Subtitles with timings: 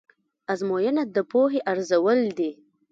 [0.53, 2.51] ازموینه د پوهې ارزول دي.